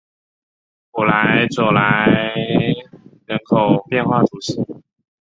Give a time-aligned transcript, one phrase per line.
[0.91, 2.07] 普朗佐莱
[3.27, 4.55] 人口变化图示